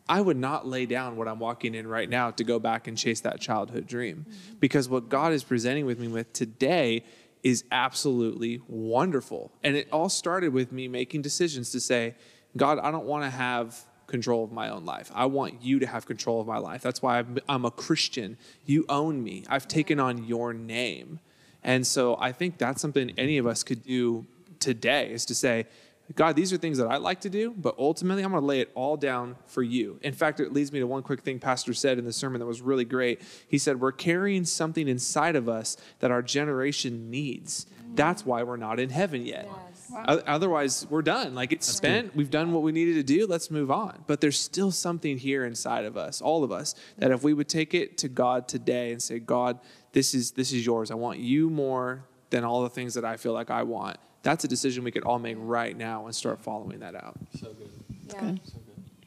I 0.08 0.20
would 0.20 0.36
not 0.36 0.66
lay 0.66 0.86
down 0.86 1.16
what 1.16 1.26
I'm 1.28 1.38
walking 1.38 1.74
in 1.74 1.86
right 1.86 2.08
now 2.08 2.30
to 2.32 2.44
go 2.44 2.58
back 2.58 2.86
and 2.86 2.96
chase 2.96 3.20
that 3.20 3.40
childhood 3.40 3.86
dream. 3.86 4.26
Mm-hmm. 4.28 4.58
Because 4.60 4.88
what 4.88 5.08
God 5.08 5.32
is 5.32 5.42
presenting 5.42 5.84
with 5.86 5.98
me 5.98 6.08
with 6.08 6.32
today 6.32 7.04
is 7.42 7.64
absolutely 7.70 8.60
wonderful. 8.68 9.52
And 9.62 9.76
it 9.76 9.88
all 9.92 10.08
started 10.08 10.52
with 10.52 10.72
me 10.72 10.88
making 10.88 11.22
decisions 11.22 11.70
to 11.72 11.80
say, 11.80 12.14
God, 12.56 12.78
I 12.78 12.90
don't 12.90 13.04
want 13.04 13.24
to 13.24 13.30
have 13.30 13.84
control 14.06 14.44
of 14.44 14.52
my 14.52 14.68
own 14.68 14.84
life. 14.84 15.10
I 15.14 15.26
want 15.26 15.62
you 15.62 15.78
to 15.80 15.86
have 15.86 16.06
control 16.06 16.40
of 16.40 16.46
my 16.46 16.58
life. 16.58 16.82
That's 16.82 17.02
why 17.02 17.18
I'm, 17.18 17.38
I'm 17.48 17.64
a 17.64 17.70
Christian. 17.70 18.36
You 18.64 18.84
own 18.88 19.22
me. 19.22 19.44
I've 19.48 19.68
taken 19.68 19.98
on 19.98 20.24
your 20.24 20.52
name. 20.52 21.20
And 21.62 21.86
so 21.86 22.16
I 22.20 22.32
think 22.32 22.58
that's 22.58 22.80
something 22.80 23.12
any 23.18 23.38
of 23.38 23.46
us 23.46 23.62
could 23.62 23.82
do 23.82 24.26
today 24.60 25.10
is 25.10 25.24
to 25.26 25.34
say, 25.34 25.66
God, 26.14 26.36
these 26.36 26.52
are 26.52 26.56
things 26.56 26.78
that 26.78 26.86
I 26.86 26.98
like 26.98 27.20
to 27.22 27.30
do, 27.30 27.52
but 27.56 27.74
ultimately 27.78 28.22
I'm 28.22 28.30
going 28.30 28.40
to 28.40 28.46
lay 28.46 28.60
it 28.60 28.70
all 28.76 28.96
down 28.96 29.34
for 29.46 29.62
you. 29.62 29.98
In 30.02 30.12
fact, 30.12 30.38
it 30.38 30.52
leads 30.52 30.70
me 30.70 30.78
to 30.78 30.86
one 30.86 31.02
quick 31.02 31.22
thing 31.22 31.40
Pastor 31.40 31.74
said 31.74 31.98
in 31.98 32.04
the 32.04 32.12
sermon 32.12 32.38
that 32.38 32.46
was 32.46 32.62
really 32.62 32.84
great. 32.84 33.20
He 33.48 33.58
said, 33.58 33.80
We're 33.80 33.90
carrying 33.90 34.44
something 34.44 34.86
inside 34.86 35.34
of 35.34 35.48
us 35.48 35.76
that 35.98 36.12
our 36.12 36.22
generation 36.22 37.10
needs. 37.10 37.66
That's 37.94 38.24
why 38.24 38.44
we're 38.44 38.56
not 38.56 38.78
in 38.78 38.90
heaven 38.90 39.26
yet. 39.26 39.48
Yes. 39.50 39.75
Wow. 39.90 40.04
Otherwise, 40.26 40.86
we're 40.90 41.02
done. 41.02 41.34
Like 41.34 41.52
it's 41.52 41.66
That's 41.66 41.76
spent. 41.76 42.08
Good. 42.08 42.16
We've 42.16 42.30
done 42.30 42.52
what 42.52 42.62
we 42.62 42.72
needed 42.72 42.94
to 42.94 43.02
do. 43.02 43.26
Let's 43.26 43.50
move 43.50 43.70
on. 43.70 44.04
But 44.06 44.20
there's 44.20 44.38
still 44.38 44.70
something 44.70 45.18
here 45.18 45.44
inside 45.44 45.84
of 45.84 45.96
us, 45.96 46.20
all 46.20 46.44
of 46.44 46.52
us, 46.52 46.74
that 46.98 47.10
if 47.10 47.22
we 47.22 47.32
would 47.32 47.48
take 47.48 47.74
it 47.74 47.98
to 47.98 48.08
God 48.08 48.48
today 48.48 48.92
and 48.92 49.02
say, 49.02 49.18
God, 49.18 49.58
this 49.92 50.14
is 50.14 50.32
this 50.32 50.52
is 50.52 50.64
yours. 50.64 50.90
I 50.90 50.94
want 50.94 51.18
you 51.18 51.50
more 51.50 52.04
than 52.30 52.44
all 52.44 52.62
the 52.62 52.70
things 52.70 52.94
that 52.94 53.04
I 53.04 53.16
feel 53.16 53.32
like 53.32 53.50
I 53.50 53.62
want 53.62 53.98
that's 54.26 54.42
a 54.42 54.48
decision 54.48 54.82
we 54.82 54.90
could 54.90 55.04
all 55.04 55.20
make 55.20 55.36
right 55.38 55.76
now 55.76 56.06
and 56.06 56.14
start 56.14 56.40
following 56.40 56.80
that 56.80 56.96
out. 56.96 57.16
So 57.38 57.52
good. 57.52 57.70
Yeah. 58.12 58.20
Good. 58.20 58.40
So 58.44 58.58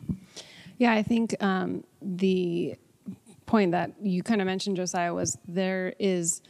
good. 0.08 0.18
Yeah, 0.78 0.94
I 0.94 1.04
think 1.04 1.36
um, 1.44 1.84
the 2.02 2.76
point 3.46 3.74
that 3.74 3.92
you 4.02 4.24
kind 4.24 4.40
of 4.40 4.48
mentioned, 4.48 4.78
Josiah, 4.78 5.14
was 5.14 5.38
there 5.46 5.94
is 6.00 6.42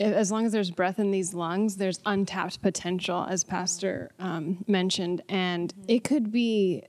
as 0.00 0.30
long 0.30 0.46
as 0.46 0.52
there's 0.52 0.70
breath 0.70 0.98
in 0.98 1.10
these 1.10 1.34
lungs, 1.34 1.76
there's 1.76 2.00
untapped 2.06 2.62
potential, 2.62 3.26
as 3.28 3.42
Pastor 3.44 4.10
um, 4.18 4.64
mentioned. 4.66 5.22
And 5.28 5.72
it 5.88 6.04
could 6.04 6.30
be 6.30 6.84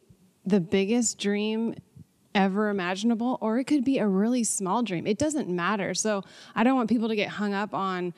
the 0.45 0.59
biggest 0.59 1.17
dream 1.17 1.75
ever 2.35 2.69
imaginable, 2.69 3.37
or 3.41 3.57
it 3.57 3.65
could 3.65 3.83
be 3.83 3.97
a 3.97 4.07
really 4.07 4.43
small 4.43 4.83
dream. 4.83 5.07
It 5.07 5.17
doesn't 5.17 5.49
matter. 5.49 5.93
So 5.93 6.23
I 6.55 6.63
don't 6.63 6.75
want 6.75 6.89
people 6.89 7.07
to 7.07 7.15
get 7.15 7.29
hung 7.29 7.53
up 7.53 7.73
on 7.73 8.13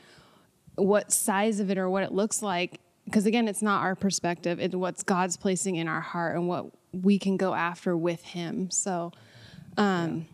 what 0.75 1.12
size 1.12 1.60
of 1.60 1.69
it 1.71 1.77
or 1.77 1.89
what 1.89 2.03
it 2.03 2.12
looks 2.12 2.41
like. 2.41 2.79
Because 3.05 3.25
again, 3.25 3.48
it's 3.48 3.62
not 3.62 3.81
our 3.81 3.95
perspective, 3.95 4.60
it's 4.60 4.75
what's 4.75 5.03
God's 5.03 5.36
placing 5.38 5.77
in 5.77 5.88
our 5.88 6.01
heart 6.01 6.36
and 6.36 6.48
what 6.48 6.67
we 6.93 7.17
can 7.17 7.38
go 7.38 7.53
after 7.53 7.98
with 7.98 8.21
Him. 8.24 8.69
So, 8.69 9.12
um, 9.77 10.27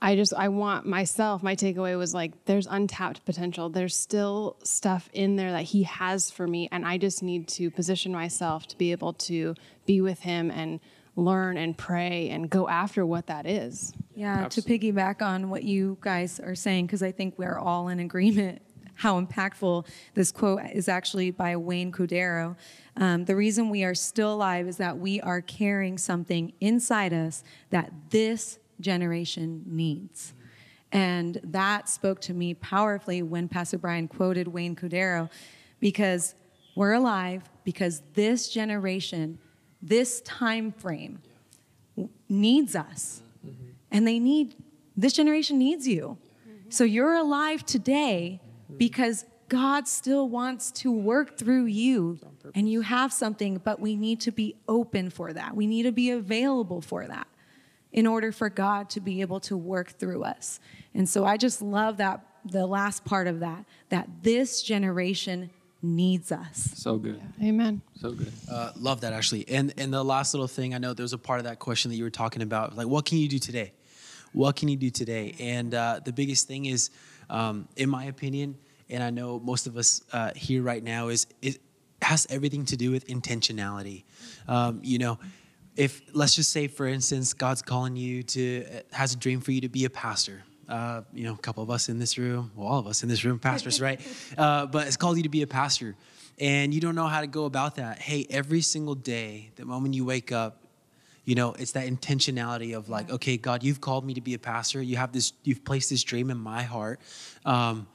I 0.00 0.14
just 0.14 0.32
I 0.32 0.48
want 0.48 0.86
myself 0.86 1.42
my 1.42 1.56
takeaway 1.56 1.98
was 1.98 2.14
like 2.14 2.44
there's 2.44 2.66
untapped 2.66 3.24
potential. 3.24 3.68
There's 3.68 3.96
still 3.96 4.56
stuff 4.62 5.08
in 5.12 5.36
there 5.36 5.50
that 5.52 5.64
he 5.64 5.82
has 5.84 6.30
for 6.30 6.46
me 6.46 6.68
and 6.70 6.86
I 6.86 6.98
just 6.98 7.22
need 7.22 7.48
to 7.48 7.70
position 7.70 8.12
myself 8.12 8.66
to 8.68 8.78
be 8.78 8.92
able 8.92 9.14
to 9.14 9.54
be 9.86 10.00
with 10.00 10.20
him 10.20 10.50
and 10.50 10.78
learn 11.18 11.56
and 11.56 11.76
pray 11.76 12.30
and 12.30 12.48
go 12.48 12.68
after 12.68 13.04
what 13.04 13.26
that 13.26 13.44
is. 13.44 13.92
Yeah, 14.14 14.44
Absolutely. 14.44 14.78
to 14.78 14.92
piggyback 14.92 15.20
on 15.20 15.50
what 15.50 15.64
you 15.64 15.98
guys 16.00 16.40
are 16.40 16.54
saying, 16.54 16.86
because 16.86 17.02
I 17.02 17.12
think 17.12 17.34
we're 17.38 17.58
all 17.58 17.88
in 17.88 17.98
agreement 17.98 18.62
how 18.94 19.20
impactful 19.20 19.86
this 20.14 20.32
quote 20.32 20.60
is 20.72 20.88
actually 20.88 21.30
by 21.30 21.56
Wayne 21.56 21.92
Cordeiro. 21.92 22.56
Um, 22.96 23.24
the 23.26 23.36
reason 23.36 23.70
we 23.70 23.84
are 23.84 23.94
still 23.94 24.34
alive 24.34 24.66
is 24.66 24.76
that 24.78 24.98
we 24.98 25.20
are 25.20 25.40
carrying 25.40 25.98
something 25.98 26.52
inside 26.60 27.12
us 27.12 27.44
that 27.70 27.92
this 28.10 28.58
generation 28.80 29.62
needs. 29.66 30.34
And 30.92 31.40
that 31.44 31.88
spoke 31.88 32.20
to 32.22 32.34
me 32.34 32.54
powerfully 32.54 33.22
when 33.22 33.48
Pastor 33.48 33.78
Brian 33.78 34.08
quoted 34.08 34.48
Wayne 34.48 34.74
Cordeiro, 34.74 35.28
because 35.80 36.34
we're 36.74 36.94
alive, 36.94 37.42
because 37.64 38.02
this 38.14 38.48
generation, 38.48 39.38
this 39.82 40.20
time 40.22 40.72
frame 40.72 41.20
needs 42.28 42.74
us. 42.74 43.22
And 43.90 44.06
they 44.06 44.18
need, 44.18 44.54
this 44.96 45.12
generation 45.12 45.58
needs 45.58 45.86
you. 45.86 46.18
So 46.68 46.84
you're 46.84 47.14
alive 47.14 47.64
today 47.64 48.40
because 48.76 49.24
God 49.48 49.88
still 49.88 50.28
wants 50.28 50.70
to 50.72 50.92
work 50.92 51.38
through 51.38 51.64
you 51.64 52.18
and 52.54 52.70
you 52.70 52.82
have 52.82 53.12
something, 53.12 53.58
but 53.58 53.80
we 53.80 53.96
need 53.96 54.20
to 54.20 54.30
be 54.30 54.56
open 54.68 55.10
for 55.10 55.32
that. 55.32 55.56
We 55.56 55.66
need 55.66 55.84
to 55.84 55.92
be 55.92 56.10
available 56.10 56.80
for 56.80 57.06
that 57.06 57.26
in 57.92 58.06
order 58.06 58.32
for 58.32 58.50
God 58.50 58.90
to 58.90 59.00
be 59.00 59.20
able 59.20 59.40
to 59.40 59.56
work 59.56 59.98
through 59.98 60.24
us. 60.24 60.60
And 60.94 61.08
so 61.08 61.24
I 61.24 61.36
just 61.36 61.62
love 61.62 61.96
that, 61.98 62.24
the 62.44 62.66
last 62.66 63.04
part 63.04 63.26
of 63.26 63.40
that, 63.40 63.64
that 63.88 64.08
this 64.22 64.62
generation 64.62 65.50
needs 65.82 66.32
us. 66.32 66.72
So 66.74 66.98
good. 66.98 67.20
Amen. 67.42 67.82
So 68.00 68.12
good. 68.12 68.32
Uh, 68.50 68.72
love 68.76 69.00
that 69.02 69.12
actually. 69.12 69.48
And 69.48 69.72
and 69.78 69.92
the 69.92 70.04
last 70.04 70.34
little 70.34 70.48
thing, 70.48 70.74
I 70.74 70.78
know 70.78 70.92
there 70.92 71.04
was 71.04 71.12
a 71.12 71.18
part 71.18 71.38
of 71.38 71.44
that 71.44 71.58
question 71.58 71.90
that 71.90 71.96
you 71.96 72.04
were 72.04 72.10
talking 72.10 72.42
about, 72.42 72.76
like 72.76 72.88
what 72.88 73.04
can 73.04 73.18
you 73.18 73.28
do 73.28 73.38
today? 73.38 73.72
What 74.32 74.56
can 74.56 74.68
you 74.68 74.76
do 74.76 74.90
today? 74.90 75.34
And 75.38 75.74
uh, 75.74 76.00
the 76.04 76.12
biggest 76.12 76.48
thing 76.48 76.66
is, 76.66 76.90
um, 77.30 77.68
in 77.76 77.88
my 77.88 78.04
opinion, 78.04 78.56
and 78.90 79.02
I 79.02 79.10
know 79.10 79.38
most 79.38 79.66
of 79.66 79.76
us 79.76 80.02
uh, 80.12 80.32
here 80.34 80.62
right 80.62 80.82
now, 80.82 81.08
is 81.08 81.26
it 81.42 81.60
has 82.02 82.26
everything 82.30 82.64
to 82.66 82.76
do 82.76 82.90
with 82.90 83.06
intentionality. 83.06 84.04
Um, 84.46 84.80
you 84.82 84.98
know, 84.98 85.18
if 85.78 86.02
let's 86.12 86.34
just 86.34 86.50
say, 86.50 86.66
for 86.66 86.88
instance, 86.88 87.32
God's 87.32 87.62
calling 87.62 87.94
you 87.94 88.24
to 88.24 88.66
has 88.90 89.14
a 89.14 89.16
dream 89.16 89.40
for 89.40 89.52
you 89.52 89.60
to 89.60 89.68
be 89.68 89.84
a 89.84 89.90
pastor. 89.90 90.42
Uh, 90.68 91.02
you 91.14 91.24
know, 91.24 91.32
a 91.32 91.38
couple 91.38 91.62
of 91.62 91.70
us 91.70 91.88
in 91.88 91.98
this 91.98 92.18
room, 92.18 92.50
well, 92.54 92.66
all 92.66 92.78
of 92.80 92.86
us 92.86 93.02
in 93.02 93.08
this 93.08 93.24
room, 93.24 93.38
pastors, 93.38 93.80
right? 93.88 94.00
Uh, 94.36 94.66
but 94.66 94.88
it's 94.88 94.96
called 94.96 95.16
you 95.16 95.22
to 95.22 95.28
be 95.28 95.40
a 95.42 95.46
pastor, 95.46 95.94
and 96.38 96.74
you 96.74 96.80
don't 96.80 96.96
know 96.96 97.06
how 97.06 97.20
to 97.20 97.28
go 97.28 97.44
about 97.44 97.76
that. 97.76 98.00
Hey, 98.00 98.26
every 98.28 98.60
single 98.60 98.96
day, 98.96 99.50
the 99.54 99.64
moment 99.64 99.94
you 99.94 100.04
wake 100.04 100.32
up, 100.32 100.64
you 101.24 101.36
know, 101.36 101.52
it's 101.52 101.72
that 101.72 101.86
intentionality 101.86 102.76
of 102.76 102.88
like, 102.88 103.08
okay, 103.10 103.36
God, 103.36 103.62
you've 103.62 103.80
called 103.80 104.04
me 104.04 104.14
to 104.14 104.20
be 104.20 104.34
a 104.34 104.38
pastor. 104.38 104.82
You 104.82 104.96
have 104.96 105.12
this, 105.12 105.32
you've 105.44 105.64
placed 105.64 105.90
this 105.90 106.02
dream 106.02 106.30
in 106.30 106.38
my 106.38 106.64
heart. 106.64 107.00
Um, 107.44 107.86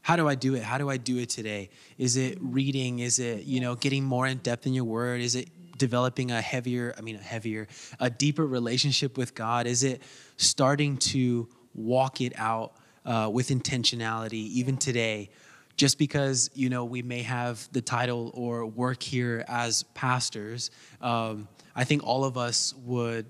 how 0.00 0.14
do 0.14 0.28
I 0.28 0.36
do 0.36 0.54
it? 0.54 0.62
How 0.62 0.78
do 0.78 0.88
I 0.88 0.96
do 0.96 1.18
it 1.18 1.28
today? 1.28 1.70
Is 1.98 2.16
it 2.16 2.38
reading? 2.40 3.00
Is 3.00 3.18
it, 3.18 3.44
you 3.44 3.60
know, 3.60 3.74
getting 3.74 4.04
more 4.04 4.26
in 4.26 4.38
depth 4.38 4.66
in 4.66 4.74
your 4.74 4.84
word? 4.84 5.20
Is 5.20 5.34
it 5.34 5.48
developing 5.82 6.30
a 6.30 6.40
heavier, 6.40 6.94
I 6.96 7.00
mean, 7.00 7.16
a 7.16 7.18
heavier, 7.18 7.66
a 7.98 8.08
deeper 8.08 8.46
relationship 8.46 9.18
with 9.18 9.34
God? 9.34 9.66
Is 9.66 9.82
it 9.82 10.00
starting 10.36 10.96
to 10.98 11.48
walk 11.74 12.20
it 12.20 12.32
out 12.36 12.74
uh, 13.04 13.28
with 13.32 13.48
intentionality 13.48 14.46
even 14.60 14.76
today? 14.76 15.30
Just 15.76 15.98
because, 15.98 16.50
you 16.54 16.68
know, 16.70 16.84
we 16.84 17.02
may 17.02 17.22
have 17.22 17.68
the 17.72 17.82
title 17.82 18.30
or 18.34 18.64
work 18.64 19.02
here 19.02 19.44
as 19.48 19.82
pastors, 19.94 20.70
um, 21.00 21.48
I 21.74 21.82
think 21.82 22.04
all 22.04 22.24
of 22.24 22.38
us 22.38 22.72
would 22.84 23.26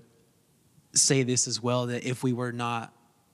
say 0.93 1.23
this 1.23 1.47
as 1.47 1.59
well 1.59 1.87
that 1.87 2.03
if 2.03 2.21
we 2.21 2.33
were 2.33 2.51
not 2.51 2.93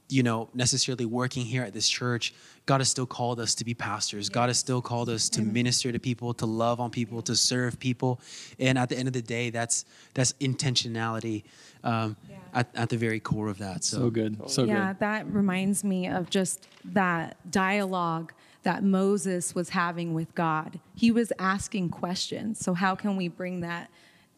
you 0.09 0.23
know 0.23 0.49
necessarily 0.53 1.05
working 1.05 1.45
here 1.45 1.63
at 1.63 1.73
this 1.73 1.87
church 1.87 2.33
god 2.65 2.81
has 2.81 2.89
still 2.89 3.05
called 3.05 3.39
us 3.39 3.55
to 3.55 3.63
be 3.63 3.73
pastors 3.73 4.27
god 4.29 4.49
has 4.49 4.57
still 4.57 4.81
called 4.81 5.09
us 5.09 5.29
to 5.29 5.41
minister 5.41 5.91
to 5.91 5.99
people 5.99 6.33
to 6.33 6.45
love 6.45 6.79
on 6.79 6.89
people 6.89 7.21
to 7.21 7.35
serve 7.35 7.79
people 7.79 8.19
and 8.59 8.77
at 8.77 8.89
the 8.89 8.97
end 8.97 9.07
of 9.07 9.13
the 9.13 9.21
day 9.21 9.49
that's 9.49 9.85
that's 10.13 10.33
intentionality 10.33 11.43
um, 11.83 12.17
at, 12.53 12.69
at 12.75 12.89
the 12.89 12.97
very 12.97 13.19
core 13.19 13.47
of 13.47 13.57
that 13.59 13.83
so, 13.83 13.97
So 13.97 14.09
good. 14.09 14.49
So 14.49 14.63
yeah, 14.63 14.89
good. 14.89 14.99
that 14.99 15.27
reminds 15.27 15.83
me 15.83 16.07
of 16.07 16.29
just 16.29 16.67
that 16.85 17.37
dialogue 17.51 18.33
that 18.63 18.83
Moses 18.83 19.55
was 19.55 19.69
having 19.69 20.13
with 20.13 20.35
God. 20.35 20.79
He 20.95 21.11
was 21.11 21.31
asking 21.39 21.89
questions. 21.89 22.59
So, 22.59 22.73
how 22.73 22.95
can 22.95 23.15
we 23.15 23.27
bring 23.27 23.61
that 23.61 23.89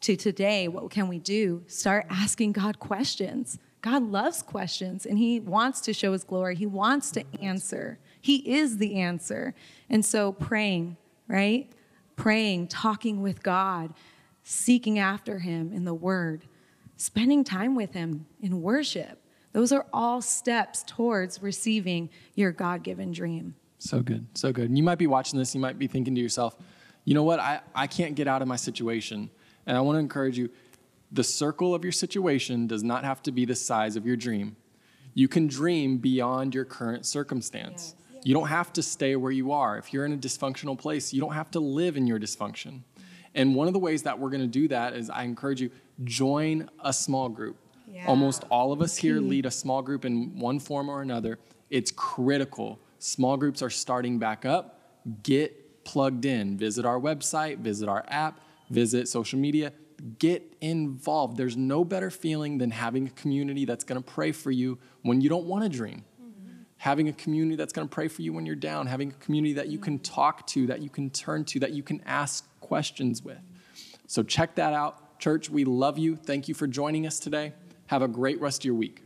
to 0.02 0.16
today? 0.16 0.68
What 0.68 0.90
can 0.90 1.08
we 1.08 1.18
do? 1.18 1.64
Start 1.66 2.06
asking 2.08 2.52
God 2.52 2.78
questions. 2.78 3.58
God 3.82 4.04
loves 4.04 4.42
questions 4.42 5.04
and 5.04 5.18
He 5.18 5.40
wants 5.40 5.80
to 5.82 5.92
show 5.92 6.12
His 6.12 6.24
glory. 6.24 6.56
He 6.56 6.66
wants 6.66 7.10
to 7.12 7.24
answer. 7.42 7.98
He 8.20 8.36
is 8.56 8.78
the 8.78 9.00
answer. 9.00 9.54
And 9.90 10.04
so, 10.04 10.32
praying, 10.32 10.96
right? 11.28 11.70
Praying, 12.16 12.68
talking 12.68 13.20
with 13.20 13.42
God, 13.42 13.92
seeking 14.44 14.98
after 14.98 15.40
Him 15.40 15.72
in 15.72 15.84
the 15.84 15.94
Word, 15.94 16.44
spending 16.96 17.42
time 17.42 17.74
with 17.74 17.92
Him 17.92 18.26
in 18.40 18.62
worship. 18.62 19.18
Those 19.52 19.72
are 19.72 19.86
all 19.92 20.22
steps 20.22 20.82
towards 20.86 21.42
receiving 21.42 22.08
your 22.34 22.52
God 22.52 22.82
given 22.82 23.12
dream. 23.12 23.54
So 23.78 24.00
good. 24.00 24.26
So 24.34 24.52
good. 24.52 24.68
And 24.68 24.78
you 24.78 24.84
might 24.84 24.98
be 24.98 25.08
watching 25.08 25.38
this, 25.38 25.54
you 25.54 25.60
might 25.60 25.78
be 25.78 25.88
thinking 25.88 26.14
to 26.14 26.20
yourself, 26.20 26.56
you 27.04 27.14
know 27.14 27.24
what? 27.24 27.40
I, 27.40 27.60
I 27.74 27.88
can't 27.88 28.14
get 28.14 28.28
out 28.28 28.40
of 28.40 28.48
my 28.48 28.56
situation. 28.56 29.28
And 29.66 29.76
I 29.76 29.80
want 29.80 29.96
to 29.96 30.00
encourage 30.00 30.38
you 30.38 30.50
the 31.12 31.22
circle 31.22 31.74
of 31.74 31.84
your 31.84 31.92
situation 31.92 32.66
does 32.66 32.82
not 32.82 33.04
have 33.04 33.22
to 33.24 33.32
be 33.32 33.44
the 33.44 33.54
size 33.54 33.96
of 33.96 34.06
your 34.06 34.16
dream. 34.16 34.56
You 35.14 35.28
can 35.28 35.46
dream 35.46 35.98
beyond 35.98 36.54
your 36.54 36.64
current 36.64 37.04
circumstance. 37.04 37.94
You 38.24 38.32
don't 38.32 38.48
have 38.48 38.72
to 38.74 38.82
stay 38.82 39.14
where 39.16 39.32
you 39.32 39.52
are. 39.52 39.76
If 39.76 39.92
you're 39.92 40.06
in 40.06 40.12
a 40.12 40.16
dysfunctional 40.16 40.78
place, 40.78 41.12
you 41.12 41.20
don't 41.20 41.34
have 41.34 41.50
to 41.50 41.60
live 41.60 41.96
in 41.96 42.06
your 42.06 42.18
dysfunction. 42.18 42.80
And 43.34 43.54
one 43.54 43.66
of 43.66 43.72
the 43.72 43.78
ways 43.78 44.02
that 44.04 44.18
we're 44.18 44.30
going 44.30 44.42
to 44.42 44.46
do 44.46 44.68
that 44.68 44.94
is 44.94 45.10
I 45.10 45.24
encourage 45.24 45.60
you 45.60 45.70
join 46.04 46.70
a 46.82 46.92
small 46.92 47.28
group. 47.28 47.56
Almost 48.06 48.44
all 48.50 48.72
of 48.72 48.80
us 48.80 48.96
here 48.96 49.20
lead 49.20 49.44
a 49.44 49.50
small 49.50 49.82
group 49.82 50.04
in 50.04 50.38
one 50.38 50.58
form 50.58 50.88
or 50.88 51.02
another. 51.02 51.38
It's 51.68 51.90
critical. 51.90 52.80
Small 52.98 53.36
groups 53.36 53.60
are 53.60 53.70
starting 53.70 54.18
back 54.18 54.44
up. 54.46 54.80
Get 55.22 55.84
plugged 55.84 56.24
in. 56.24 56.56
Visit 56.56 56.86
our 56.86 56.98
website, 56.98 57.58
visit 57.58 57.88
our 57.88 58.04
app, 58.08 58.40
visit 58.70 59.08
social 59.08 59.38
media. 59.38 59.72
Get 60.18 60.56
involved. 60.60 61.36
There's 61.36 61.56
no 61.56 61.84
better 61.84 62.10
feeling 62.10 62.58
than 62.58 62.70
having 62.70 63.06
a 63.06 63.10
community 63.10 63.64
that's 63.64 63.84
going 63.84 64.02
to 64.02 64.10
pray 64.10 64.32
for 64.32 64.50
you 64.50 64.78
when 65.02 65.20
you 65.20 65.28
don't 65.28 65.46
want 65.46 65.62
to 65.62 65.68
dream. 65.68 66.04
Having 66.78 67.08
a 67.08 67.12
community 67.12 67.54
that's 67.54 67.72
going 67.72 67.88
to 67.88 67.94
pray 67.94 68.08
for 68.08 68.22
you 68.22 68.32
when 68.32 68.44
you're 68.44 68.56
down, 68.56 68.88
having 68.88 69.10
a 69.10 69.24
community 69.24 69.54
that 69.54 69.68
you 69.68 69.78
can 69.78 70.00
talk 70.00 70.44
to, 70.48 70.66
that 70.66 70.82
you 70.82 70.90
can 70.90 71.10
turn 71.10 71.44
to, 71.44 71.60
that 71.60 71.70
you 71.70 71.84
can 71.84 72.02
ask 72.04 72.48
questions 72.58 73.22
with. 73.22 73.38
So 74.08 74.24
check 74.24 74.56
that 74.56 74.72
out. 74.72 75.20
Church, 75.20 75.48
we 75.48 75.64
love 75.64 75.98
you. 75.98 76.16
Thank 76.16 76.48
you 76.48 76.54
for 76.54 76.66
joining 76.66 77.06
us 77.06 77.20
today. 77.20 77.52
Have 77.86 78.02
a 78.02 78.08
great 78.08 78.40
rest 78.40 78.62
of 78.62 78.64
your 78.64 78.74
week. 78.74 79.04